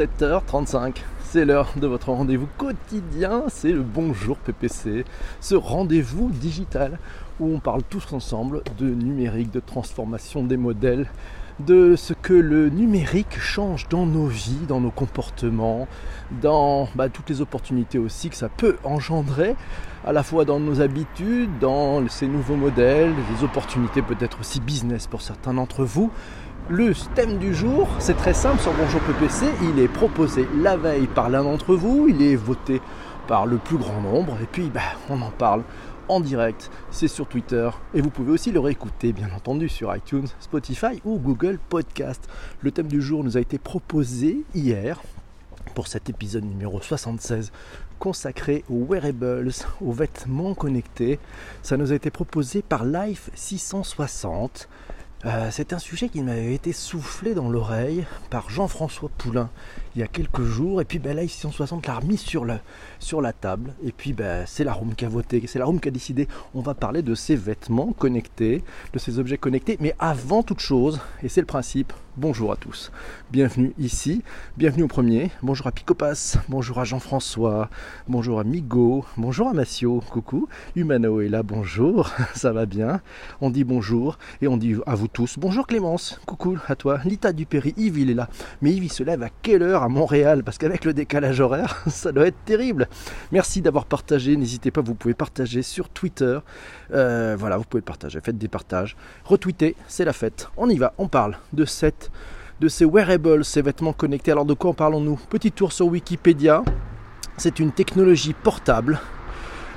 [0.00, 5.04] 7h35, c'est l'heure de votre rendez-vous quotidien, c'est le Bonjour PPC,
[5.42, 6.98] ce rendez-vous digital
[7.38, 11.06] où on parle tous ensemble de numérique, de transformation des modèles,
[11.66, 15.86] de ce que le numérique change dans nos vies, dans nos comportements,
[16.40, 19.54] dans bah, toutes les opportunités aussi que ça peut engendrer,
[20.06, 25.06] à la fois dans nos habitudes, dans ces nouveaux modèles, des opportunités peut-être aussi business
[25.06, 26.10] pour certains d'entre vous.
[26.72, 31.08] Le thème du jour, c'est très simple sur Bonjour PPC, il est proposé la veille
[31.08, 32.80] par l'un d'entre vous, il est voté
[33.26, 35.64] par le plus grand nombre, et puis bah, on en parle
[36.06, 40.28] en direct, c'est sur Twitter, et vous pouvez aussi le réécouter bien entendu sur iTunes,
[40.38, 42.28] Spotify ou Google Podcast.
[42.60, 45.00] Le thème du jour nous a été proposé hier
[45.74, 47.50] pour cet épisode numéro 76
[47.98, 49.50] consacré aux wearables,
[49.80, 51.18] aux vêtements connectés.
[51.62, 54.68] Ça nous a été proposé par Life 660.
[55.26, 59.50] Euh, c'est un sujet qui m'avait été soufflé dans l'oreille par Jean-François Poulain
[59.94, 60.80] il y a quelques jours.
[60.80, 62.46] Et puis ben, là, 660 l'a remis sur,
[62.98, 63.74] sur la table.
[63.84, 66.28] Et puis ben, c'est la room qui a voté, c'est la room qui a décidé.
[66.54, 68.62] On va parler de ces vêtements connectés,
[68.92, 69.76] de ces objets connectés.
[69.80, 72.90] Mais avant toute chose, et c'est le principe, bonjour à tous.
[73.30, 74.22] Bienvenue ici,
[74.56, 75.30] bienvenue au premier.
[75.42, 77.70] Bonjour à Picopas, bonjour à Jean-François,
[78.08, 80.48] bonjour à Migo, bonjour à Massio, coucou.
[80.76, 83.00] Humano est là, bonjour, ça va bien.
[83.40, 87.00] On dit bonjour et on dit à vous tous bonjour Clémence, coucou à toi.
[87.04, 88.28] Lita Dupéry, Yves il est là.
[88.62, 90.42] Mais Yves se lève à quelle heure à Montréal?
[90.44, 92.88] Parce qu'avec le décalage horaire, ça doit être terrible.
[93.32, 96.38] Merci d'avoir partagé, n'hésitez pas, vous pouvez partager sur Twitter.
[96.92, 98.96] Euh, voilà, vous pouvez partager, faites des partages.
[99.24, 100.48] Retweeter, c'est la fête.
[100.56, 101.99] On y va, on parle de cette
[102.60, 104.32] de ces wearables, ces vêtements connectés.
[104.32, 105.18] Alors de quoi en parlons-nous?
[105.28, 106.62] Petit tour sur Wikipédia.
[107.36, 109.00] C'est une technologie portable,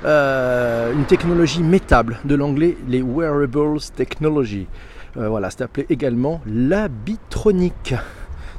[0.04, 4.66] euh, une technologie métable, de l'anglais les wearables technology.
[5.16, 7.94] Euh, voilà, c'est appelé également l'habitronique.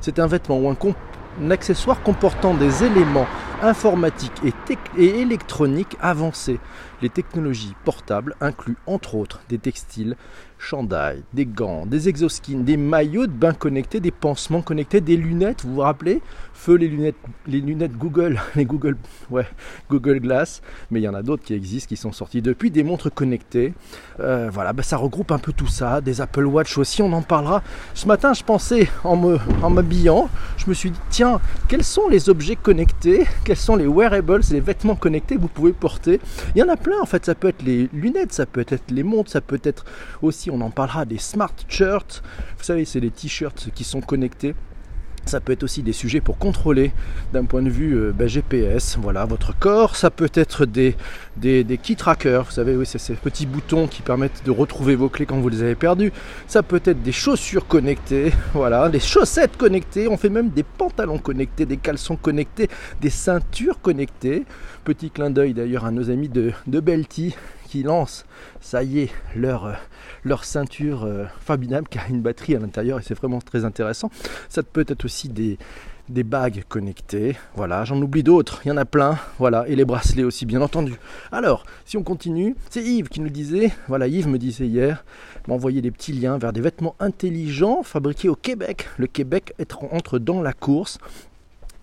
[0.02, 3.28] C'est un vêtement ou un, accessoire comportant des éléments
[3.62, 4.42] informatiques
[4.98, 6.60] et électroniques avancés.
[7.02, 10.16] Les technologies portables incluent entre autres des textiles,
[10.58, 15.64] chandail, des gants, des exoskins, des maillots de bain connectés, des pansements connectés, des lunettes,
[15.64, 16.22] vous vous rappelez?
[16.54, 18.98] Feu les lunettes, les lunettes Google, les Google,
[19.30, 19.46] ouais,
[19.90, 22.84] Google Glass, mais il y en a d'autres qui existent, qui sont sortis depuis, des
[22.84, 23.74] montres connectées.
[24.20, 27.22] Euh, voilà, bah, ça regroupe un peu tout ça, des Apple Watch aussi, on en
[27.22, 27.62] parlera.
[27.94, 32.08] Ce matin, je pensais en me, en m'habillant, je me suis dit, tiens, quels sont
[32.08, 33.26] les objets connectés?
[33.44, 36.20] Quels sont les wearables, les vêtements connectés que vous pouvez porter?
[36.56, 38.92] Il y en a plein en fait, ça peut être les lunettes, ça peut être
[38.92, 39.86] les montres, ça peut être
[40.22, 42.22] aussi on en parlera des smart shirts.
[42.60, 44.54] Vous savez, c'est les t-shirts qui sont connectés.
[45.26, 46.92] Ça peut être aussi des sujets pour contrôler
[47.34, 49.96] d'un point de vue euh, ben, GPS, voilà, votre corps.
[49.96, 50.96] Ça peut être des,
[51.42, 55.26] key trackers, vous savez, oui, c'est ces petits boutons qui permettent de retrouver vos clés
[55.26, 56.12] quand vous les avez perdues.
[56.48, 60.08] Ça peut être des chaussures connectées, voilà, des chaussettes connectées.
[60.08, 62.70] On fait même des pantalons connectés, des caleçons connectés,
[63.02, 64.44] des ceintures connectées.
[64.84, 67.36] Petit clin d'œil d'ailleurs à nos amis de, de Belty
[67.76, 67.86] qui
[68.62, 69.74] ça y est, leur, euh,
[70.24, 71.26] leur ceinture euh,
[71.90, 74.10] qui a une batterie à l'intérieur et c'est vraiment très intéressant.
[74.48, 75.58] Ça peut être aussi des,
[76.08, 79.84] des bagues connectées, voilà, j'en oublie d'autres, il y en a plein, voilà, et les
[79.84, 80.94] bracelets aussi bien entendu.
[81.34, 85.04] Alors, si on continue, c'est Yves qui nous disait, voilà, Yves me disait hier,
[85.48, 88.88] m'envoyer des petits liens vers des vêtements intelligents fabriqués au Québec.
[88.98, 89.54] Le Québec
[89.92, 90.98] entre dans la course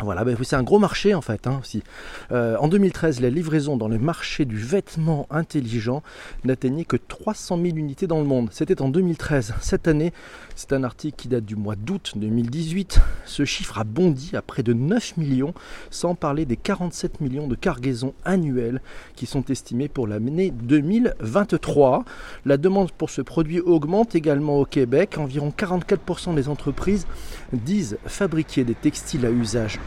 [0.04, 1.82] voilà, ben, c'est un gros marché en fait hein, aussi.
[2.30, 6.02] Euh, en 2013, la livraison dans le marché du vêtement intelligent
[6.44, 8.48] n'atteignait que 300 000 unités dans le monde.
[8.52, 9.54] C'était en 2013.
[9.60, 10.12] Cette année,
[10.54, 13.00] c'est un article qui date du mois d'août 2018.
[13.26, 15.54] Ce chiffre a bondi à près de 9 millions,
[15.90, 18.80] sans parler des 47 millions de cargaisons annuelles
[19.16, 22.04] qui sont estimées pour l'année 2023.
[22.44, 25.18] La demande pour ce produit augmente également au Québec.
[25.18, 27.06] Environ 44% des entreprises
[27.52, 29.78] disent fabriquer des textiles à usage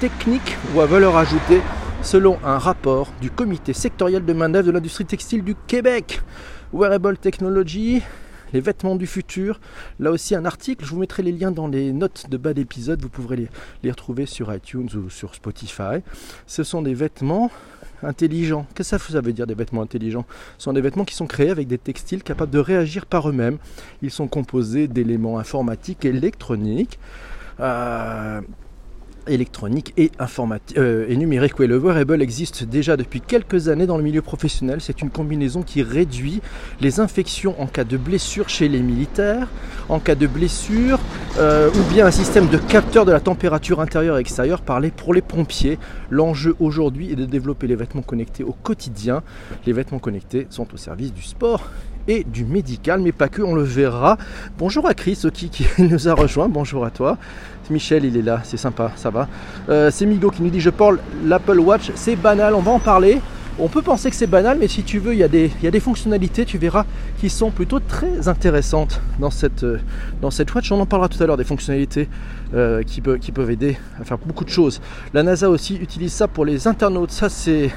[0.00, 1.60] technique ou à valeur ajoutée
[2.02, 6.22] selon un rapport du comité sectoriel de main-d'œuvre de l'industrie textile du Québec.
[6.72, 8.00] Wearable Technology,
[8.54, 9.60] les vêtements du futur.
[9.98, 13.02] Là aussi un article, je vous mettrai les liens dans les notes de bas d'épisode,
[13.02, 13.48] vous pourrez les,
[13.82, 16.00] les, retrouver sur iTunes ou sur Spotify.
[16.46, 17.50] Ce sont des vêtements
[18.02, 18.66] intelligents.
[18.74, 20.24] Qu'est-ce que ça veut dire des vêtements intelligents?
[20.56, 23.58] Ce sont des vêtements qui sont créés avec des textiles capables de réagir par eux-mêmes.
[24.00, 26.98] Ils sont composés d'éléments informatiques et électroniques.
[27.60, 28.40] Euh,
[29.30, 30.10] électronique et,
[30.76, 31.58] euh, et numérique.
[31.58, 34.80] le wearable existe déjà depuis quelques années dans le milieu professionnel.
[34.80, 36.40] C'est une combinaison qui réduit
[36.80, 39.48] les infections en cas de blessure chez les militaires,
[39.88, 40.98] en cas de blessure,
[41.38, 45.14] euh, ou bien un système de capteur de la température intérieure et extérieure parlé pour
[45.14, 45.78] les pompiers.
[46.10, 49.22] L'enjeu aujourd'hui est de développer les vêtements connectés au quotidien.
[49.66, 51.70] Les vêtements connectés sont au service du sport
[52.08, 54.18] et du médical, mais pas que, on le verra.
[54.58, 57.18] Bonjour à Chris qui, qui nous a rejoint, bonjour à toi.
[57.70, 59.28] Michel, il est là, c'est sympa, ça va.
[59.68, 62.78] Euh, c'est Migo qui nous dit Je parle l'Apple Watch, c'est banal, on va en
[62.78, 63.20] parler.
[63.58, 66.46] On peut penser que c'est banal, mais si tu veux, il y, a des, fonctionnalités,
[66.46, 66.86] tu verras,
[67.18, 69.78] qui sont plutôt très intéressantes dans cette, euh,
[70.22, 70.72] dans cette watch.
[70.72, 72.08] On en parlera tout à l'heure des fonctionnalités
[72.54, 74.80] euh, qui, qui, peuvent aider à faire beaucoup de choses.
[75.12, 77.10] La NASA aussi utilise ça pour les internautes.
[77.10, 77.70] Ça, c'est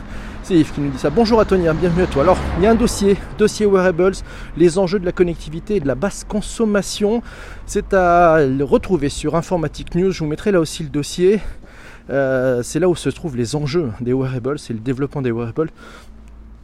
[0.49, 1.09] Yves qui nous dit ça.
[1.09, 2.23] Bonjour à Tony, bienvenue à toi.
[2.23, 4.11] Alors, il y a un dossier, dossier wearables,
[4.57, 7.21] les enjeux de la connectivité et de la basse consommation.
[7.65, 10.11] C'est à retrouver sur Informatique News.
[10.11, 11.39] Je vous mettrai là aussi le dossier.
[12.09, 15.69] Euh, c'est là où se trouvent les enjeux des wearables, c'est le développement des wearables.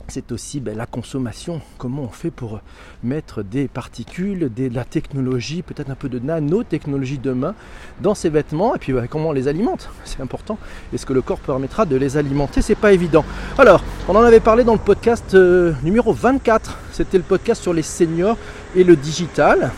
[0.10, 2.62] C'est aussi ben, la consommation, comment on fait pour
[3.04, 7.54] mettre des particules, de la technologie, peut-être un peu de nanotechnologie demain
[8.02, 10.58] dans ces vêtements, et puis ben, comment on les alimente, c'est important.
[10.94, 12.62] Est-ce que le corps permettra de les alimenter?
[12.62, 13.24] C'est pas évident.
[13.58, 17.74] Alors, on en avait parlé dans le podcast euh, numéro 24, c'était le podcast sur
[17.74, 18.38] les seniors
[18.76, 19.72] et le digital.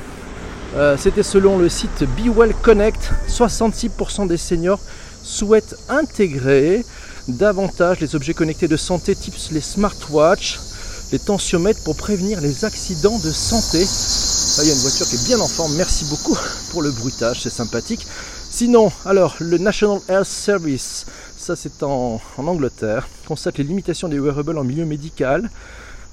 [0.75, 4.79] Euh, c'était selon le site BeWell Connect, 66% des seniors
[5.21, 6.83] souhaitent intégrer
[7.27, 10.59] davantage les objets connectés de santé type les smartwatches,
[11.11, 13.79] les tensiomètres pour prévenir les accidents de santé.
[13.79, 16.37] il y a une voiture qui est bien en forme, merci beaucoup
[16.71, 18.05] pour le bruitage, c'est sympathique.
[18.49, 21.05] Sinon, alors le National Health Service,
[21.37, 25.49] ça c'est en, Angleterre, constate les limitations des wearables en milieu médical.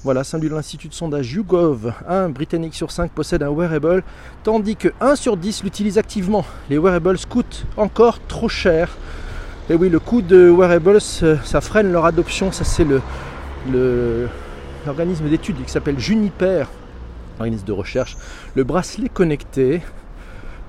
[0.05, 4.03] Voilà, sein de l'Institut de sondage YouGov, un Britannique sur 5 possède un wearable,
[4.45, 6.45] tandis que 1 sur 10 l'utilise activement.
[6.69, 8.95] Les wearables coûtent encore trop cher.
[9.71, 12.51] Et oui, le coût de wearables, euh, ça freine leur adoption.
[12.51, 14.27] Ça, c'est le,
[14.83, 16.67] l'organisme d'études qui s'appelle Juniper,
[17.39, 18.17] organisme de recherche.
[18.55, 19.83] Le bracelet connecté,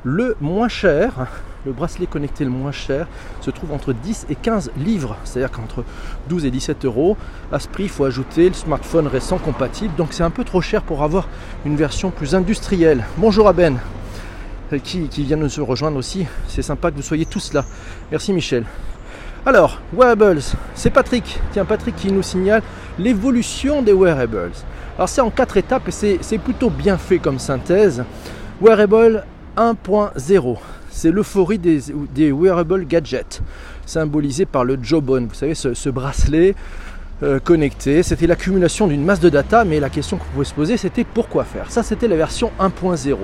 [0.05, 1.15] le moins cher,
[1.65, 3.07] le bracelet connecté le moins cher
[3.41, 5.83] se trouve entre 10 et 15 livres, c'est-à-dire qu'entre
[6.29, 7.17] 12 et 17 euros.
[7.51, 10.61] À ce prix, il faut ajouter le smartphone récent compatible, donc c'est un peu trop
[10.61, 11.27] cher pour avoir
[11.65, 13.07] une version plus industrielle.
[13.17, 13.79] Bonjour à Ben,
[14.79, 16.27] qui, qui vient de nous rejoindre aussi.
[16.49, 17.65] C'est sympa que vous soyez tous là.
[18.11, 18.65] Merci Michel.
[19.47, 20.41] Alors, wearables,
[20.75, 21.41] c'est Patrick.
[21.53, 22.63] Tiens, Patrick qui nous signale
[22.99, 24.53] l'évolution des wearables.
[24.97, 28.05] Alors, c'est en quatre étapes et c'est plutôt bien fait comme synthèse.
[28.61, 29.25] Wearable
[29.57, 30.59] 1.0,
[30.91, 31.81] c'est l'euphorie des,
[32.15, 33.41] des, wearable gadgets,
[33.87, 35.27] symbolisé par le Jawbone.
[35.29, 36.55] Vous savez, ce, bracelet
[37.23, 38.03] euh, connecté.
[38.03, 41.05] C'était l'accumulation d'une masse de data, mais la question que vous pouvez se poser, c'était
[41.05, 41.71] pourquoi faire?
[41.71, 43.17] Ça, c'était la version 1.0.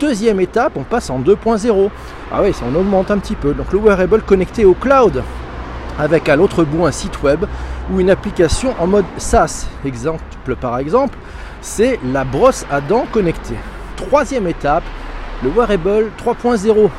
[0.00, 1.90] Deuxième étape, on passe en 2.0.
[2.32, 3.54] Ah oui, on augmente un petit peu.
[3.54, 5.22] Donc le wearable connecté au cloud
[5.98, 7.44] avec à l'autre bout un site web
[7.90, 9.66] ou une application en mode SaaS.
[9.84, 10.22] Exemple
[10.54, 11.18] par exemple,
[11.60, 13.56] c'est la brosse à dents connectée.
[13.96, 14.84] Troisième étape,
[15.42, 16.90] le wearable 3.0.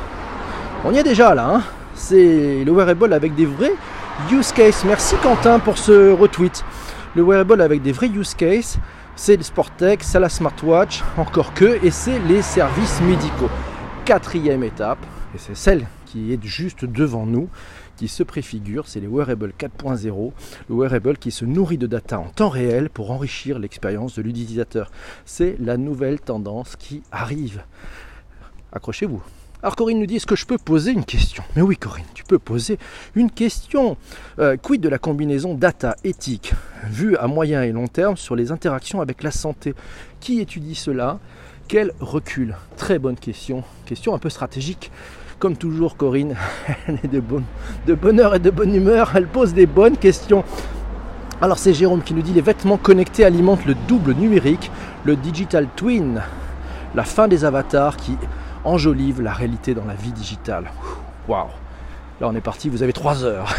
[0.84, 1.62] On y est déjà là, hein.
[1.94, 3.72] c'est le wearable avec des vrais
[4.30, 4.84] use cases.
[4.84, 6.64] Merci Quentin pour ce retweet.
[7.14, 8.78] Le wearable avec des vrais use cases,
[9.16, 13.50] c'est le Sportec, c'est la smartwatch, encore que, et c'est les services médicaux.
[14.04, 14.98] Quatrième étape,
[15.34, 17.48] et c'est celle qui est juste devant nous,
[17.96, 20.32] qui se préfigure, c'est les wearables 4.0,
[20.68, 24.90] le wearable qui se nourrit de data en temps réel pour enrichir l'expérience de l'utilisateur.
[25.24, 27.62] C'est la nouvelle tendance qui arrive.
[28.72, 29.22] Accrochez-vous.
[29.60, 31.42] Alors Corinne nous dit, est-ce que je peux poser une question?
[31.56, 32.78] Mais oui Corinne, tu peux poser
[33.16, 33.96] une question.
[34.38, 36.52] Euh, quid de la combinaison data éthique
[36.84, 39.74] vue à moyen et long terme sur les interactions avec la santé?
[40.20, 41.18] Qui étudie cela?
[41.66, 42.54] Quel recul?
[42.76, 43.64] Très bonne question.
[43.84, 44.92] Question un peu stratégique.
[45.40, 46.36] Comme toujours, Corinne,
[46.86, 47.44] elle est de, bonne,
[47.88, 47.94] de
[48.36, 49.10] et de bonne humeur.
[49.16, 50.44] Elle pose des bonnes questions.
[51.40, 54.70] Alors c'est Jérôme qui nous dit les vêtements connectés alimentent le double numérique,
[55.04, 56.22] le digital twin,
[56.94, 58.16] la fin des avatars qui
[58.68, 60.70] enjolive la réalité dans la vie digitale.
[61.26, 61.48] Waouh
[62.20, 63.54] Là on est parti, vous avez 3 heures.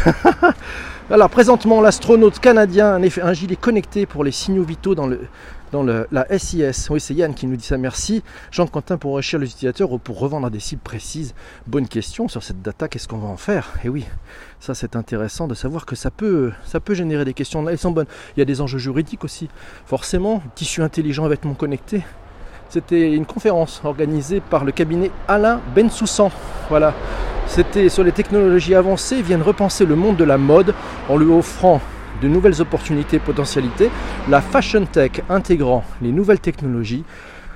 [1.10, 5.20] Alors présentement l'astronaute canadien a un gilet connecté pour les signaux vitaux dans le,
[5.72, 6.88] dans la SIS.
[6.90, 8.22] Oui, c'est Yann qui nous dit ça, merci.
[8.50, 11.34] Jean-Quentin pour enrichir les utilisateurs ou pour revendre à des cibles précises?
[11.66, 13.70] Bonne question sur cette data, qu'est-ce qu'on va en faire?
[13.82, 14.04] Et oui,
[14.58, 17.66] ça c'est intéressant de savoir que ça peut, ça peut générer des questions.
[17.68, 18.08] Elles sont bonnes.
[18.36, 19.48] Il y a des enjeux juridiques aussi.
[19.86, 22.02] Forcément, tissu intelligent, vêtements connectés.
[22.72, 26.30] C'était une conférence organisée par le cabinet Alain Bensoussan.
[26.68, 26.94] Voilà.
[27.48, 30.72] C'était sur les technologies avancées, viennent repenser le monde de la mode
[31.08, 31.80] en lui offrant
[32.22, 33.90] de nouvelles opportunités et potentialités,
[34.28, 37.02] la Fashion Tech intégrant les nouvelles technologies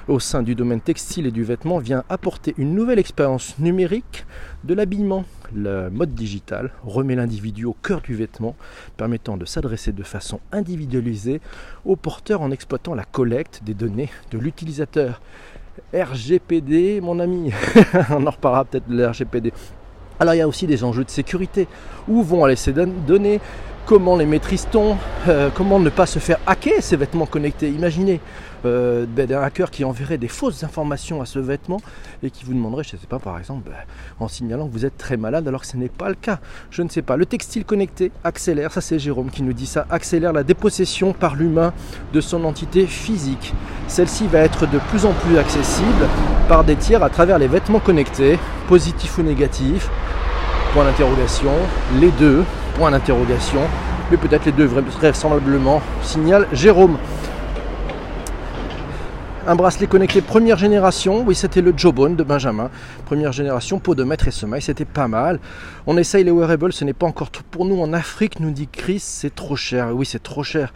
[0.09, 4.27] au sein du domaine textile et du vêtement vient apporter une nouvelle expérience numérique
[4.65, 5.25] de l'habillement.
[5.55, 8.57] Le mode digital remet l'individu au cœur du vêtement,
[8.97, 11.41] permettant de s'adresser de façon individualisée
[11.85, 15.21] au porteur en exploitant la collecte des données de l'utilisateur.
[15.93, 17.53] RGPD, mon ami,
[18.11, 19.53] on en reparlera peut-être de l'RGPD.
[20.21, 21.67] Alors il y a aussi des enjeux de sécurité.
[22.09, 23.41] Où vont aller ces données?
[23.87, 24.97] Comment les maîtrise-t-on?
[25.29, 27.69] Euh, Comment ne pas se faire hacker ces vêtements connectés?
[27.69, 28.19] Imaginez
[28.65, 31.83] euh, ben, un hacker qui enverrait des fausses informations à ce vêtement
[32.23, 33.77] et qui vous demanderait, je ne sais pas, par exemple, ben,
[34.21, 36.39] en signalant que vous êtes très malade alors que ce n'est pas le cas.
[36.71, 37.19] Je ne sais pas.
[37.19, 41.37] Le textile connecté accélère, ça c'est Jérôme qui nous dit ça, accélère la dépossession par
[41.37, 41.75] l'humain
[42.15, 43.53] de son entité physique.
[43.87, 46.09] Celle-ci va être de plus en plus accessible
[46.49, 49.91] par des tiers à travers les vêtements connectés, positifs ou négatifs.
[50.73, 51.53] Point d'interrogation,
[52.01, 53.61] les deux, point d'interrogation,
[54.11, 56.99] mais peut-être les deux vraisemblablement, signale Jérôme.
[59.47, 62.71] Un bracelet connecté première génération, oui c'était le Jawbone de Benjamin,
[63.05, 65.39] première génération, peau de maître et semaille, c'était pas mal.
[65.87, 68.69] On essaye les wearables, ce n'est pas encore tout pour nous en Afrique, nous dit
[68.71, 70.73] Chris, c'est trop cher, oui c'est trop cher.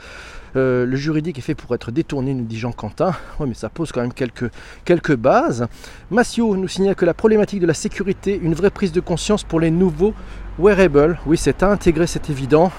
[0.56, 3.12] Euh, le juridique est fait pour être détourné, nous dit Jean Quentin.
[3.38, 4.50] Oui, mais ça pose quand même quelques,
[4.84, 5.66] quelques bases.
[6.10, 9.60] Massio nous signale que la problématique de la sécurité, une vraie prise de conscience pour
[9.60, 10.14] les nouveaux
[10.58, 11.18] wearables.
[11.26, 12.72] Oui, c'est à intégrer, c'est évident.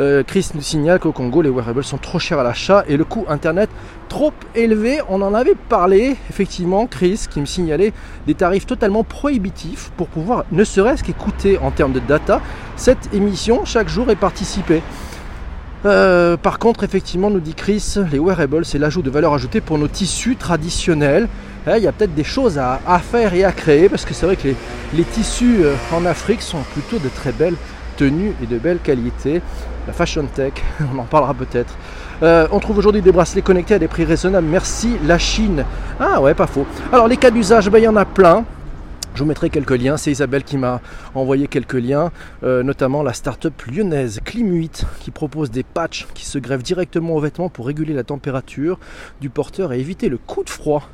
[0.00, 3.04] Euh, Chris nous signale qu'au Congo, les wearables sont trop chers à l'achat et le
[3.04, 3.68] coût internet
[4.08, 5.00] trop élevé.
[5.08, 7.92] On en avait parlé, effectivement, Chris qui me signalait
[8.26, 12.40] des tarifs totalement prohibitifs pour pouvoir ne serait-ce qu'écouter en termes de data
[12.76, 14.82] cette émission chaque jour et participer.
[15.84, 19.78] Euh, par contre, effectivement, nous dit Chris, les wearables, c'est l'ajout de valeur ajoutée pour
[19.78, 21.28] nos tissus traditionnels.
[21.66, 24.26] Eh, il y a peut-être des choses à, faire et à créer, parce que c'est
[24.26, 24.48] vrai que
[24.94, 27.56] les, tissus euh, en Afrique sont plutôt de très belles
[27.96, 29.42] tenues et de belle qualité.
[29.86, 30.52] La fashion tech,
[30.94, 31.74] on en parlera peut-être.
[32.22, 34.46] Euh, on trouve aujourd'hui des bracelets connectés à des prix raisonnables.
[34.46, 35.64] Merci la Chine.
[35.98, 36.66] Ah ouais, pas faux.
[36.92, 38.44] Alors les cas d'usage, ben, il y en a plein.
[39.14, 39.98] Je vous mettrai quelques liens.
[39.98, 40.80] C'est Isabelle qui m'a
[41.14, 42.10] envoyé quelques liens,
[42.44, 47.20] euh, notamment la start-up lyonnaise Climuit qui propose des patchs qui se greffent directement aux
[47.20, 48.78] vêtements pour réguler la température
[49.20, 50.88] du porteur et éviter le coup de froid.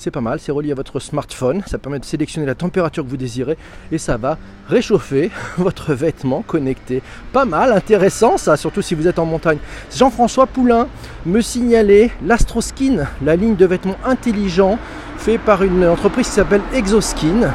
[0.00, 3.08] C'est pas mal, c'est relié à votre smartphone, ça permet de sélectionner la température que
[3.08, 3.58] vous désirez
[3.90, 4.38] et ça va
[4.68, 7.02] réchauffer votre vêtement connecté.
[7.32, 9.58] Pas mal, intéressant ça, surtout si vous êtes en montagne.
[9.92, 10.86] Jean-François Poulain
[11.26, 14.78] me signalait l'Astroskin, la ligne de vêtements intelligents
[15.16, 17.52] fait par une entreprise qui s'appelle Exoskin.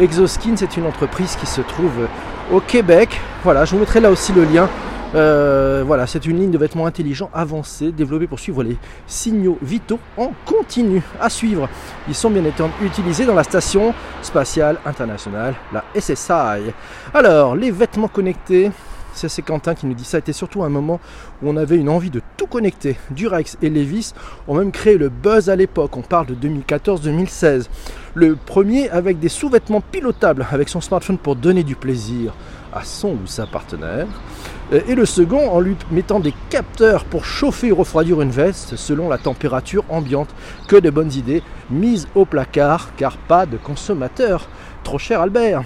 [0.00, 2.08] Exoskin, c'est une entreprise qui se trouve
[2.52, 3.20] au Québec.
[3.44, 4.68] Voilà, je vous mettrai là aussi le lien.
[5.14, 10.00] Euh, voilà, c'est une ligne de vêtements intelligents avancés, développée pour suivre les signaux vitaux
[10.16, 11.02] en continu.
[11.20, 11.68] À suivre,
[12.08, 12.42] ils sont bien
[12.82, 16.72] utilisés dans la station spatiale internationale, la SSI.
[17.12, 18.72] Alors, les vêtements connectés,
[19.14, 20.18] c'est Quentin qui nous dit ça.
[20.18, 20.98] C'était surtout un moment
[21.42, 22.96] où on avait une envie de tout connecter.
[23.10, 24.12] Durex et Levis
[24.48, 25.96] ont même créé le buzz à l'époque.
[25.96, 27.66] On parle de 2014-2016.
[28.14, 32.34] Le premier avec des sous-vêtements pilotables avec son smartphone pour donner du plaisir
[32.72, 34.06] à son ou sa partenaire.
[34.72, 39.08] Et le second en lui mettant des capteurs pour chauffer ou refroidir une veste selon
[39.08, 40.34] la température ambiante.
[40.68, 44.48] Que de bonnes idées mises au placard car pas de consommateur.
[44.82, 45.64] Trop cher Albert.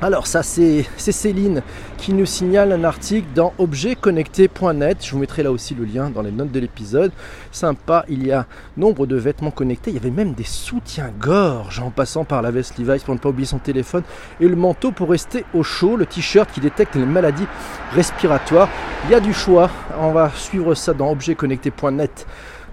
[0.00, 1.60] Alors ça c'est Céline
[1.96, 5.04] qui nous signale un article dans objetconnecté.net.
[5.04, 7.10] Je vous mettrai là aussi le lien dans les notes de l'épisode.
[7.50, 9.90] Sympa, il y a nombre de vêtements connectés.
[9.90, 13.30] Il y avait même des soutiens-gorge en passant par la veste Levi's pour ne pas
[13.30, 14.04] oublier son téléphone
[14.40, 17.48] et le manteau pour rester au chaud, le t-shirt qui détecte les maladies
[17.92, 18.68] respiratoires.
[19.06, 19.68] Il y a du choix.
[19.98, 22.24] On va suivre ça dans objetconnecté.net.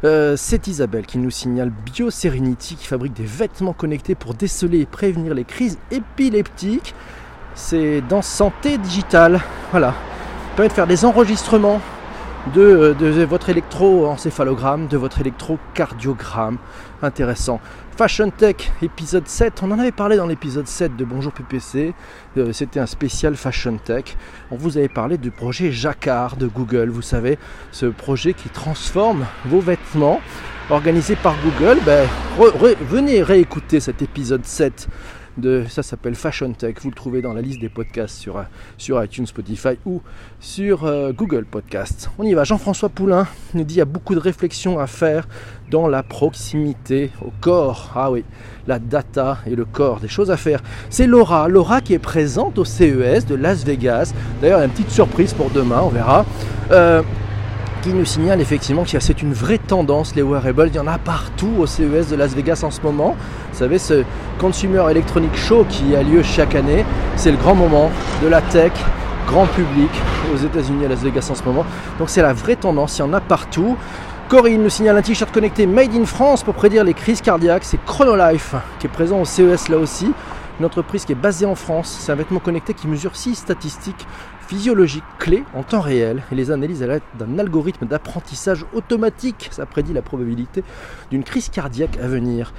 [0.05, 4.85] Euh, c'est Isabelle qui nous signale BioSerenity qui fabrique des vêtements connectés pour déceler et
[4.85, 6.93] prévenir les crises épileptiques.
[7.55, 9.41] C'est dans santé digitale.
[9.71, 9.95] Voilà.
[10.55, 11.81] permet de faire des enregistrements
[12.53, 16.59] de, euh, de votre électroencéphalogramme, de votre électrocardiogramme.
[17.01, 17.59] Intéressant.
[17.97, 19.63] Fashion Tech, épisode 7.
[19.63, 21.93] On en avait parlé dans l'épisode 7 de Bonjour PPC.
[22.35, 24.17] Euh, c'était un spécial Fashion Tech.
[24.51, 26.89] On vous avait parlé du projet Jacquard de Google.
[26.89, 27.39] Vous savez,
[27.71, 30.19] ce projet qui transforme vos vêtements
[30.69, 31.79] organisé par Google.
[31.85, 32.05] Ben,
[32.81, 34.89] venez réécouter cet épisode 7
[35.69, 36.75] ça s'appelle Fashion Tech.
[36.81, 38.43] Vous le trouvez dans la liste des podcasts sur,
[38.77, 40.01] sur iTunes, Spotify ou
[40.39, 42.09] sur euh, Google Podcasts.
[42.17, 42.43] On y va.
[42.43, 45.27] Jean-François Poulain nous dit qu'il y a beaucoup de réflexions à faire
[45.69, 47.91] dans la proximité au corps.
[47.95, 48.23] Ah oui,
[48.67, 50.61] la data et le corps, des choses à faire.
[50.89, 54.13] C'est Laura, Laura qui est présente au CES de Las Vegas.
[54.41, 56.25] D'ailleurs, il y a une petite surprise pour demain, on verra.
[56.71, 57.01] Euh,
[57.85, 60.69] qui nous signale effectivement que c'est une vraie tendance, les wearables.
[60.69, 63.15] Il y en a partout au CES de Las Vegas en ce moment.
[63.51, 64.03] Vous savez, ce
[64.39, 66.83] Consumer Electronic Show qui a lieu chaque année,
[67.15, 67.91] c'est le grand moment
[68.23, 68.71] de la tech,
[69.27, 69.91] grand public
[70.33, 71.63] aux États-Unis à Las Vegas en ce moment.
[71.99, 73.77] Donc c'est la vraie tendance, il y en a partout.
[74.29, 77.65] Corinne nous signale un t-shirt connecté Made in France pour prédire les crises cardiaques.
[77.65, 80.11] C'est Chronolife qui est présent au CES là aussi.
[80.59, 81.97] Une entreprise qui est basée en France.
[81.99, 84.07] C'est un vêtement connecté qui mesure six statistiques
[84.47, 89.49] physiologique clé en temps réel et les analyses à l'aide d'un algorithme d'apprentissage automatique.
[89.51, 90.63] Ça prédit la probabilité
[91.11, 92.53] d'une crise cardiaque à venir.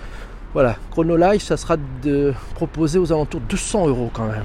[0.53, 4.45] Voilà, ChronoLife, ça sera de proposer aux alentours de 200 euros quand même.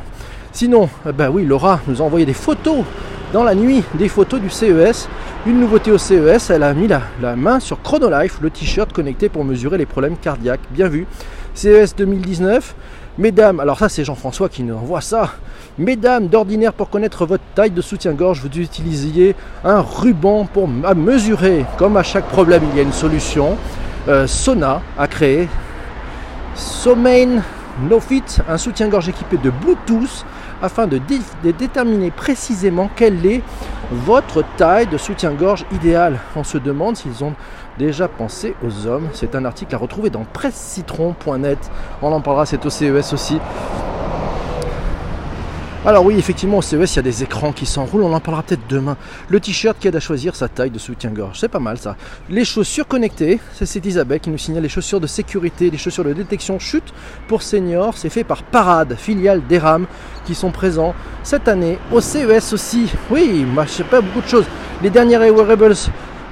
[0.52, 2.84] Sinon, bah oui, Laura nous a envoyé des photos
[3.32, 5.08] dans la nuit des photos du CES.
[5.48, 9.30] Une nouveauté au CES, elle a mis la, la main sur Chronolife, le t-shirt connecté
[9.30, 10.62] pour mesurer les problèmes cardiaques.
[10.72, 11.08] Bien vu.
[11.54, 12.76] CES 2019.
[13.18, 15.32] Mesdames, alors ça c'est Jean-François qui nous envoie ça.
[15.78, 21.66] Mesdames, d'ordinaire pour connaître votre taille de soutien-gorge, vous utilisiez un ruban pour mesurer.
[21.78, 23.58] Comme à chaque problème, il y a une solution.
[24.08, 25.48] Euh, Sona a créé
[26.56, 27.42] Somain
[27.90, 30.26] NoFit, un soutien-gorge équipé de Bluetooth
[30.62, 31.00] afin de,
[31.44, 33.42] déterminer précisément quelle est
[33.92, 36.20] votre taille de soutien-gorge idéale.
[36.36, 37.34] On se demande s'ils ont
[37.78, 39.08] déjà pensé aux hommes.
[39.14, 41.72] C'est un article à retrouver dans pressecitron.net.
[42.02, 43.40] On en parlera, c'est au CES aussi.
[45.84, 48.44] Alors oui, effectivement, au CES, il y a des écrans qui s'enroulent, on en parlera
[48.44, 48.98] peut-être demain.
[49.30, 51.96] Le t-shirt qui aide à choisir sa taille de soutien-gorge, c'est pas mal ça.
[52.30, 56.14] Les chaussures connectées, c'est Isabelle qui nous signale les chaussures de sécurité, les chaussures de
[56.14, 56.94] détection chute
[57.28, 59.88] pour seniors, c'est fait par Parade, filiale d'Eram,
[60.24, 62.92] qui sont présents cette année au CES aussi.
[63.10, 64.46] Oui, moi je sais pas beaucoup de choses.
[64.84, 65.74] Les dernières wearables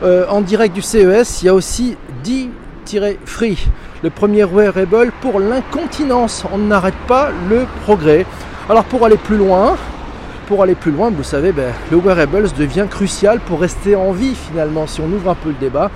[0.04, 3.58] euh, en direct du CES, il y a aussi D-Free,
[4.04, 6.44] le premier wearable pour l'incontinence.
[6.54, 8.28] On n'arrête pas le progrès.
[8.70, 9.78] Alors pour aller plus loin,
[10.48, 14.36] pour aller plus loin, vous savez, ben, le wearables devient crucial pour rester en vie
[14.36, 14.86] finalement.
[14.86, 15.90] Si on ouvre un peu le débat,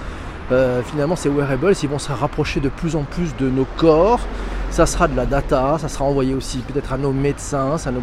[0.51, 4.21] euh, finalement ces wearables, ils vont se rapprocher de plus en plus de nos corps.
[4.71, 8.01] Ça sera de la data, ça sera envoyé aussi peut-être à nos médecins, ça nous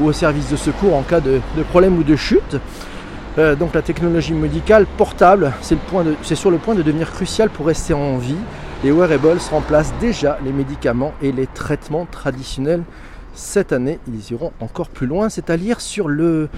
[0.00, 2.56] ou au service de secours en cas de, problème ou de chute.
[3.36, 7.92] Euh, donc la technologie médicale portable, c'est sur le point de devenir crucial pour rester
[7.92, 8.40] en vie.
[8.82, 12.84] Les wearables remplacent déjà les médicaments et les traitements traditionnels
[13.38, 16.48] cette année, ils iront encore plus loin, c'est à lire sur le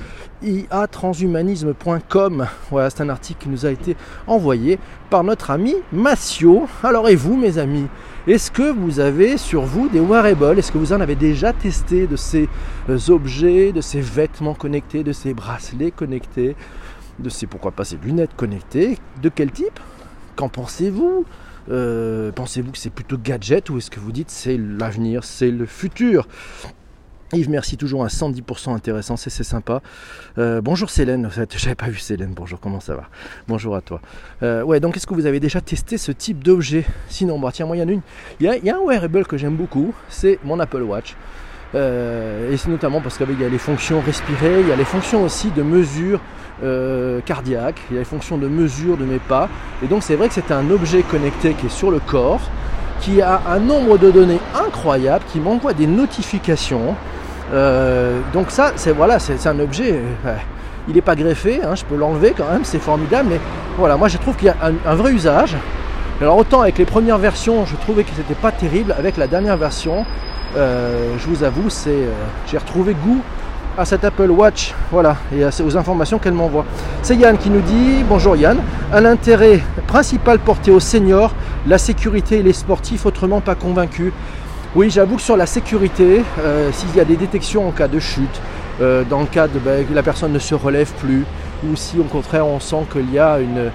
[0.42, 2.46] iatranshumanisme.com.
[2.70, 3.96] Voilà, c'est un article qui nous a été
[4.26, 4.78] envoyé
[5.10, 6.66] par notre ami Massio.
[6.82, 7.86] Alors et vous mes amis,
[8.26, 10.58] est-ce que vous avez sur vous des wearables?
[10.58, 12.48] Est-ce que vous en avez déjà testé de ces
[12.88, 16.56] euh, objets, de ces vêtements connectés, de ces bracelets connectés,
[17.18, 18.96] de ces pourquoi pas ces lunettes connectées?
[19.22, 19.78] De quel type?
[20.34, 21.26] Qu'en pensez-vous?
[21.68, 25.66] Euh, pensez-vous que c'est plutôt gadget ou est-ce que vous dites c'est l'avenir, c'est le
[25.66, 26.26] futur?
[27.32, 29.82] Yves, merci toujours à 110% intéressant, c'est sympa.
[30.38, 33.08] Euh, bonjour Célène, j'avais pas vu Célène, bonjour, comment ça va?
[33.46, 34.00] Bonjour à toi.
[34.42, 36.84] Euh, ouais, donc est-ce que vous avez déjà testé ce type d'objet?
[37.08, 38.02] Sinon, bah, tiens, moi il y en a une.
[38.40, 41.14] Il y a, un wearable que j'aime beaucoup, c'est mon Apple Watch.
[41.74, 45.22] et c'est notamment parce qu'il y a les fonctions respirer, il y a les fonctions
[45.22, 46.20] aussi de mesure
[46.62, 49.48] euh, cardiaque, il y a les fonctions de mesure de mes pas.
[49.82, 52.40] Et donc c'est vrai que c'est un objet connecté qui est sur le corps,
[53.00, 56.94] qui a un nombre de données incroyable, qui m'envoie des notifications.
[57.52, 60.00] Euh, donc ça, c'est voilà, c'est un objet.
[60.26, 60.34] Euh,
[60.88, 63.28] il n'est pas greffé, hein, je peux l'enlever quand même, c'est formidable.
[63.30, 63.40] Mais
[63.78, 65.56] voilà, moi je trouve qu'il y a un, vrai usage.
[66.20, 68.94] Alors autant avec les premières versions, je trouvais que c'était pas terrible.
[68.98, 70.04] Avec la dernière version,
[70.54, 72.08] je vous avoue, c'est
[72.46, 73.22] j'ai retrouvé goût
[73.78, 76.64] à cette Apple Watch, voilà, et aux informations qu'elle m'envoie.
[77.02, 78.58] C'est Yann qui nous dit, bonjour Yann,
[78.92, 81.34] un intérêt principal porté aux seniors,
[81.66, 84.12] la sécurité et les sportifs autrement pas convaincus.
[84.74, 87.98] Oui, j'avoue que sur la sécurité, euh, s'il y a des détections en cas de
[87.98, 88.40] chute,
[88.80, 91.24] euh, dans le cas de ben, la personne ne se relève plus,
[91.64, 93.70] ou si au contraire on sent qu'il y a une,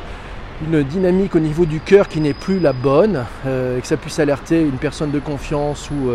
[0.67, 3.97] une dynamique au niveau du cœur qui n'est plus la bonne, euh, et que ça
[3.97, 6.11] puisse alerter une personne de confiance ou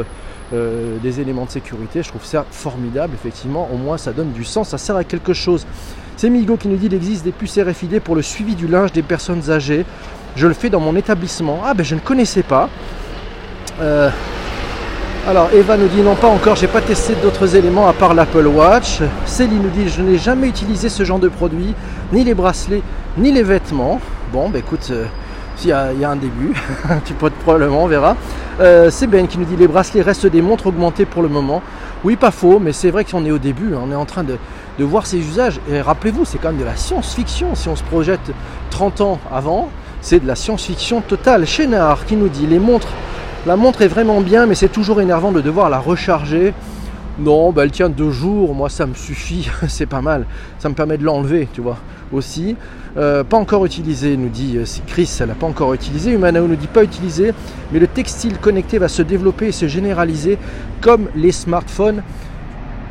[0.52, 2.02] euh, des éléments de sécurité.
[2.02, 3.68] Je trouve ça formidable, effectivement.
[3.72, 5.66] Au moins, ça donne du sens, ça sert à quelque chose.
[6.16, 8.92] C'est Migo qui nous dit qu'il existe des puces RFID pour le suivi du linge
[8.92, 9.86] des personnes âgées.
[10.36, 11.60] Je le fais dans mon établissement.
[11.64, 12.68] Ah ben je ne connaissais pas.
[13.80, 14.10] Euh,
[15.28, 18.46] alors Eva nous dit non pas encore, j'ai pas testé d'autres éléments à part l'Apple
[18.46, 19.00] Watch.
[19.26, 21.74] Céline nous dit je n'ai jamais utilisé ce genre de produit,
[22.12, 22.82] ni les bracelets,
[23.16, 24.00] ni les vêtements.
[24.32, 25.06] Bon ben écoute, euh,
[25.62, 26.54] il y, a, un début,
[27.04, 28.16] tu peux probablement, on verra.
[28.60, 31.62] Euh, c'est Ben qui nous dit les bracelets restent des montres augmentées pour le moment.
[32.04, 33.80] Oui, pas faux, mais c'est vrai qu'on est au début, hein.
[33.82, 34.36] on est en train de,
[34.78, 35.60] voir ces usages.
[35.70, 37.54] Et rappelez-vous, c'est quand même de la science-fiction.
[37.54, 38.32] Si on se projette
[38.70, 39.70] 30 ans avant,
[40.00, 41.46] c'est de la science-fiction totale.
[41.46, 42.88] Chénard qui nous dit les montres,
[43.46, 46.52] la montre est vraiment bien, mais c'est toujours énervant de devoir la recharger.
[47.18, 50.26] Non, bah, elle tient deux jours, moi ça me suffit, c'est pas mal.
[50.58, 51.78] Ça me permet de l'enlever, tu vois,
[52.12, 52.56] aussi.
[52.96, 56.12] Euh, pas encore utilisé, nous dit euh, Chris, elle n'a pas encore utilisé.
[56.12, 57.32] Humanao nous dit pas utilisé,
[57.72, 60.38] mais le textile connecté va se développer et se généraliser
[60.80, 62.02] comme les smartphones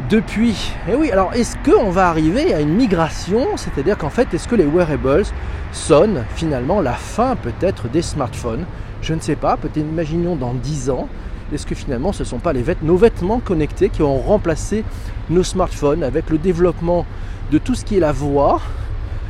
[0.10, 0.74] depuis.
[0.88, 3.58] Et eh oui, alors est-ce qu'on va arriver à une migration?
[3.58, 5.24] C'est-à-dire qu'en fait, est-ce que les wearables
[5.72, 8.66] sonnent finalement la fin peut-être des smartphones?
[9.02, 11.08] Je ne sais pas, peut-être imaginons dans 10 ans.
[11.54, 14.84] Est-ce que finalement ce ne sont pas les nos vêtements connectés qui ont remplacé
[15.30, 17.06] nos smartphones avec le développement
[17.52, 18.62] de tout ce qui est la voix,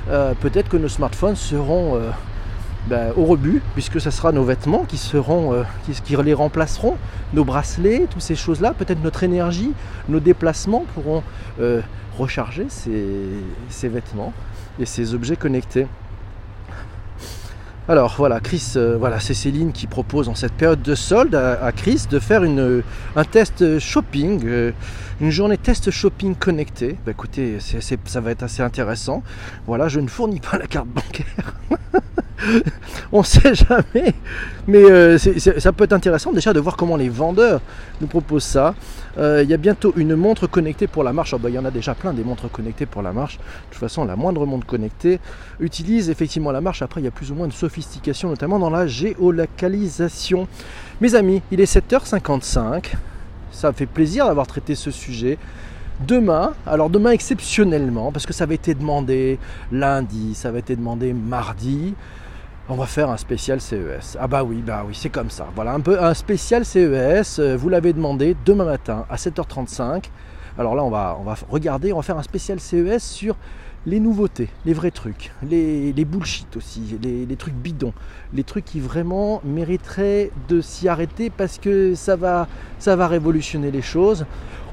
[0.10, 2.10] euh, peut-être que nos smartphones seront euh,
[2.88, 5.64] ben, au rebut, puisque ce sera nos vêtements qui seront, euh,
[6.04, 6.98] qui, les remplaceront,
[7.34, 9.72] nos bracelets, toutes ces choses-là, peut-être notre énergie,
[10.08, 11.24] nos déplacements pourront
[12.18, 14.34] recharger ces, vêtements
[14.80, 15.88] et ces objets connectés.
[17.90, 21.72] Alors voilà, Chris, euh, voilà, c'est Céline qui propose en cette période de solde à,
[21.72, 22.84] Chris de faire une,
[23.16, 24.72] un test shopping, euh,
[25.20, 26.98] une journée test shopping connecté.
[27.04, 29.24] Bah, écoutez, ça va être assez intéressant.
[29.66, 31.56] Voilà, je ne fournis pas la carte bancaire.
[33.12, 34.14] on sait jamais.
[34.68, 37.62] Mais euh, ça peut être intéressant déjà de voir comment les vendeurs
[38.02, 38.76] nous proposent ça.
[39.18, 41.34] Euh, il y a bientôt une montre connectée pour la marche.
[41.34, 43.38] Oh, bah, il y en a déjà plein des montres connectées pour la marche.
[43.38, 45.20] De toute façon, la moindre montre connectée
[45.60, 46.82] utilise effectivement la marche.
[46.82, 50.48] Après, il y a plus ou moins de sophistication, notamment dans la géolocalisation.
[51.02, 52.94] Mes amis, il est 7h55.
[53.52, 55.38] Ça fait plaisir d'avoir traité ce sujet.
[56.08, 59.38] Demain, alors demain exceptionnellement, parce que ça avait été demandé
[59.70, 61.94] lundi, ça avait été demandé mardi,
[62.70, 64.18] on va faire un spécial CES.
[64.20, 65.48] Ah bah oui, bah oui, c'est comme ça.
[65.56, 70.06] Voilà, un peu un spécial CES, euh, vous l'avez demandé demain matin à 7h35.
[70.58, 73.36] Alors là, on va, on va regarder, on va faire un spécial CES sur
[73.86, 77.94] les nouveautés, les vrais trucs, les, les bullshit aussi, les, trucs bidons,
[78.34, 82.48] les trucs qui vraiment mériteraient de s'y arrêter parce que ça va,
[83.08, 84.26] révolutionner les choses.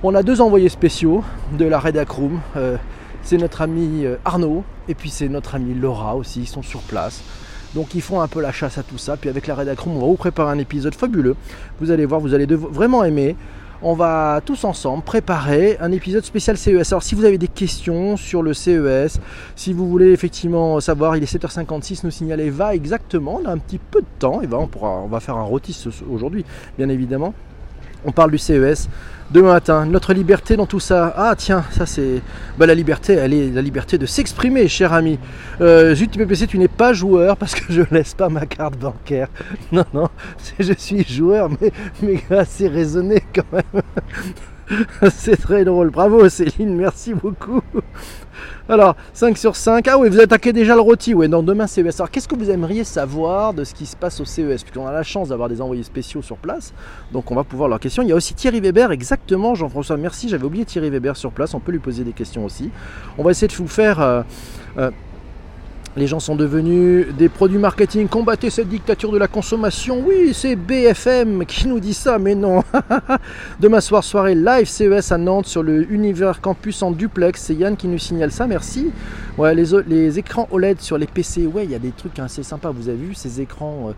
[0.02, 1.22] On a deux envoyés spéciaux
[1.56, 2.40] de la Redacroom.
[2.56, 2.76] Euh,
[3.22, 6.80] c'est notre ami euh, Arnaud et puis c'est notre ami Laura aussi, ils sont sur
[6.80, 7.22] place.
[7.76, 9.18] Donc ils font un peu la chasse à tout ça.
[9.18, 11.36] Puis avec la Redacroom, on va vous préparer un épisode fabuleux.
[11.78, 13.36] Vous allez voir, vous allez vraiment aimer.
[13.82, 16.90] On va tous ensemble préparer un épisode spécial CES.
[16.90, 19.20] Alors si vous avez des questions sur le CES,
[19.54, 23.58] si vous voulez effectivement savoir, il est 7h56, nous signaler va exactement, on a un
[23.58, 26.46] petit peu de temps, et ben on, pourra, on va faire un rotis aujourd'hui,
[26.78, 27.34] bien évidemment.
[28.06, 28.88] On parle du CES
[29.32, 29.84] demain matin.
[29.84, 31.12] Notre liberté dans tout ça.
[31.16, 32.22] Ah tiens, ça c'est.
[32.56, 35.18] Bah, la liberté, elle est la liberté de s'exprimer, cher ami.
[35.60, 39.28] Euh, PPC, tu n'es pas joueur parce que je laisse pas ma carte bancaire.
[39.72, 40.08] Non, non,
[40.60, 43.82] je suis joueur, mais, mais assez raisonné quand même.
[45.10, 45.90] c'est très drôle.
[45.90, 47.60] Bravo Céline, merci beaucoup.
[48.68, 49.86] Alors, 5 sur 5.
[49.86, 51.14] Ah oui, vous attaquez déjà le rôti.
[51.14, 52.00] Ouais, non, demain CES.
[52.00, 54.92] Alors, qu'est-ce que vous aimeriez savoir de ce qui se passe au CES Puisqu'on a
[54.92, 56.74] la chance d'avoir des envoyés spéciaux sur place.
[57.12, 58.02] Donc, on va pouvoir leur question.
[58.02, 59.96] Il y a aussi Thierry Weber, exactement, Jean-François.
[59.96, 61.54] Merci, j'avais oublié Thierry Weber sur place.
[61.54, 62.70] On peut lui poser des questions aussi.
[63.18, 64.00] On va essayer de vous faire.
[64.00, 64.22] Euh,
[64.78, 64.90] euh,
[65.96, 68.06] les gens sont devenus des produits marketing.
[68.06, 70.02] Combattez cette dictature de la consommation.
[70.06, 72.62] Oui, c'est BFM qui nous dit ça, mais non.
[73.60, 77.40] Demain soir, soirée live CES à Nantes sur le Univers Campus en duplex.
[77.40, 78.90] C'est Yann qui nous signale ça, merci.
[79.38, 82.42] Ouais, les, les écrans OLED sur les PC, ouais, il y a des trucs assez
[82.42, 82.70] sympas.
[82.70, 83.92] Vous avez vu ces écrans euh,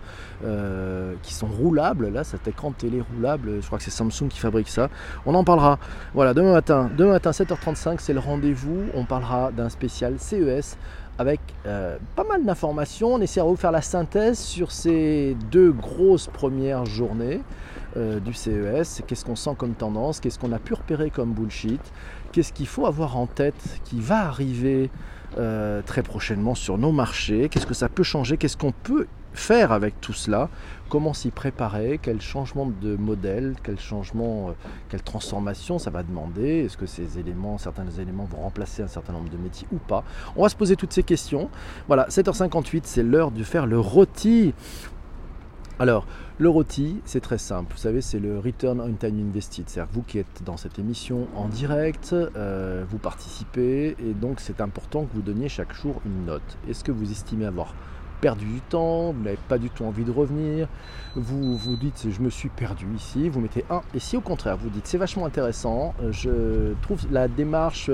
[0.44, 4.38] euh, qui sont roulables, là, cet écran télé roulable, je crois que c'est Samsung qui
[4.38, 4.88] fabrique ça.
[5.26, 5.80] On en parlera.
[6.14, 8.84] Voilà, demain matin, demain matin 7h35, c'est le rendez-vous.
[8.94, 10.76] On parlera d'un spécial CES
[11.18, 13.14] avec euh, pas mal d'informations.
[13.14, 17.40] On essaiera de vous faire la synthèse sur ces deux grosses premières journées
[17.96, 19.02] euh, du CES.
[19.06, 20.20] Qu'est-ce qu'on sent comme tendance?
[20.20, 21.80] Qu'est-ce qu'on a pu repérer comme bullshit?
[22.32, 24.90] Qu'est-ce qu'il faut avoir en tête qui va arriver
[25.38, 27.48] euh, très prochainement sur nos marchés?
[27.48, 28.36] Qu'est-ce que ça peut changer?
[28.36, 29.06] Qu'est-ce qu'on peut
[29.38, 30.48] faire avec tout cela
[30.88, 34.52] comment s'y préparer, quel changement de modèle, quel changement, euh,
[34.88, 39.12] quelle transformation ça va demander, est-ce que ces éléments, certains éléments vont remplacer un certain
[39.12, 40.04] nombre de métiers ou pas.
[40.36, 41.50] On va se poser toutes ces questions.
[41.86, 44.54] Voilà, 7h58, c'est l'heure de faire le rôti.
[45.78, 46.06] Alors,
[46.38, 47.72] le rôti, c'est très simple.
[47.72, 49.64] Vous savez, c'est le return on time invested.
[49.68, 54.60] C'est-à-dire vous qui êtes dans cette émission en direct, euh, vous participez et donc c'est
[54.60, 56.56] important que vous donniez chaque jour une note.
[56.68, 57.74] Est-ce que vous estimez avoir
[58.20, 60.68] perdu du temps, vous n'avez pas du tout envie de revenir,
[61.16, 63.82] vous vous dites je me suis perdu ici, vous mettez 1.
[63.94, 67.90] Et si au contraire vous dites c'est vachement intéressant, je trouve la démarche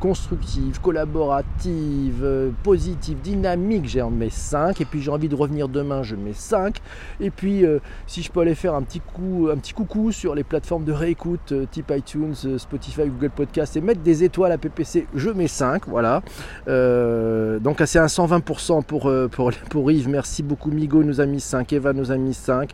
[0.00, 2.26] constructive, collaborative,
[2.62, 4.80] positive, dynamique, j'ai mets 5.
[4.80, 6.78] Et puis j'ai envie de revenir demain, je mets 5.
[7.20, 10.34] Et puis euh, si je peux aller faire un petit, coup, un petit coucou sur
[10.34, 14.52] les plateformes de réécoute euh, type iTunes, euh, Spotify, Google Podcast et mettre des étoiles
[14.52, 15.86] à PPC, je mets 5.
[15.86, 16.22] Voilà.
[16.66, 20.08] donc c'est un 120% pour, pour, pour Yves.
[20.08, 20.70] Merci beaucoup.
[20.70, 21.72] Migo nous a mis 5.
[21.72, 22.70] Eva nous a mis 5.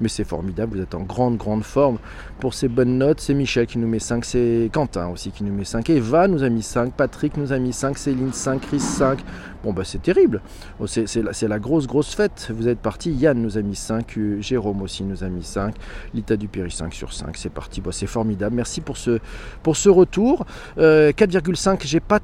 [0.00, 1.98] Mais c'est formidable, vous êtes en grande, grande forme
[2.38, 3.20] pour ces bonnes notes.
[3.20, 4.24] C'est Michel qui nous met 5.
[4.24, 5.88] C'est Quentin aussi qui nous met 5.
[5.90, 9.20] Eva nous a mis 5, Patrick nous a mis 5, Céline 5, Chris 5.
[9.64, 10.40] Bon bah c'est terrible,
[10.78, 12.48] oh, c'est la, la, grosse grosse fête.
[12.54, 15.74] Vous êtes parti, Yann nous a mis 5, euh, Jérôme aussi nous a mis 5,
[16.14, 18.54] Lita Dupéry 5 sur 5, c'est parti, bon, c'est formidable.
[18.54, 19.18] Merci pour ce,
[19.64, 20.46] pour retour.
[20.76, 22.20] 4,5, euh, j'ai pas,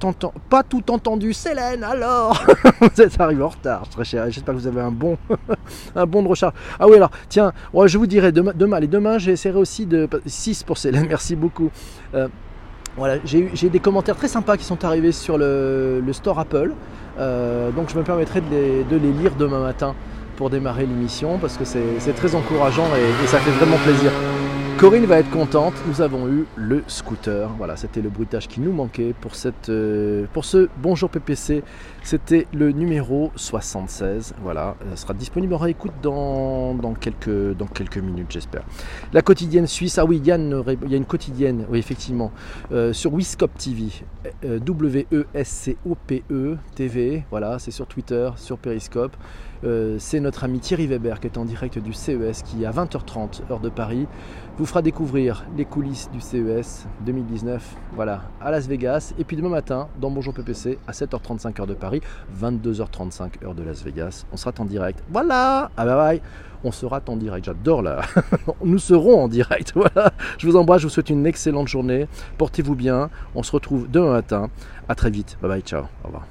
[0.49, 1.33] pas tout entendu.
[1.33, 2.45] Célène, alors
[2.81, 4.31] Vous êtes arrivé en retard, très cher.
[4.31, 5.19] J'espère que vous avez un bon,
[5.97, 6.55] un bon de recharge.
[6.79, 7.53] Ah oui alors, tiens,
[7.87, 10.09] je vous dirai demain, demain, allez, demain j'essaierai aussi de...
[10.27, 11.71] 6 pour Célène, merci beaucoup.
[12.15, 12.29] Euh,
[12.97, 16.73] Voilà, j'ai des commentaires très sympas qui sont arrivés sur le, store Apple.
[17.19, 19.95] Euh, donc je me permettrai de les, lire demain matin
[20.37, 24.11] pour démarrer l'émission parce que c'est très encourageant et ça fait vraiment plaisir.
[24.79, 27.49] Corinne va être contente, nous avons eu le scooter.
[27.59, 31.63] Voilà, c'était le bruitage qui nous manquait pour, cette, euh, pour ce Bonjour PPC.
[32.03, 34.35] C'était le numéro 76.
[34.43, 38.65] Voilà, ça sera disponible en réécoute dans, dans, quelques, dans quelques minutes, j'espère.
[39.13, 42.33] La quotidienne suisse, ah oui, Yann, il y a une quotidienne, oui, effectivement,
[42.73, 43.87] euh, sur Wiscop TV,
[44.45, 47.23] euh, W-E-S-C-O-P-E TV.
[47.31, 49.17] Voilà, c'est sur Twitter, sur Periscope.
[49.99, 53.61] C'est notre ami Thierry Weber qui est en direct du CES qui, à 20h30, heure
[53.61, 54.07] de Paris,
[54.59, 59.15] vous fera découvrir les coulisses du CES 2019 voilà, à Las Vegas.
[59.19, 62.01] Et puis demain matin, dans Bonjour PPC, à 7h35 heure de Paris,
[62.41, 65.03] 22h35 heure de Las Vegas, on sera en direct.
[65.11, 66.23] Voilà Ah bye bye
[66.63, 68.03] On sera en direct, j'adore là
[68.65, 72.07] Nous serons en direct, voilà Je vous embrasse, je vous souhaite une excellente journée.
[72.39, 74.51] Portez-vous bien, on se retrouve demain matin.
[74.89, 76.27] À très vite, bye bye, ciao, au revoir.